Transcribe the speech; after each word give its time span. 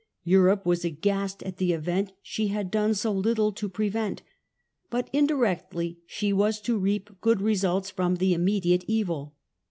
Europe 0.23 0.65
was 0.65 0.83
aghast 0.83 1.43
at 1.43 1.61
an 1.61 1.69
event 1.69 2.11
she 2.23 2.47
had 2.47 2.71
done 2.71 2.95
so 2.95 3.11
little 3.11 3.51
to 3.51 3.69
prevent; 3.69 4.23
but 4.89 5.07
indirectly 5.13 5.99
she 6.07 6.33
was 6.33 6.59
to 6.59 6.79
reap 6.79 7.11
good 7.21 7.39
results 7.39 7.91
from 7.91 8.15
the 8.15 8.33
immediate 8.33 8.83
evil. 8.87 9.35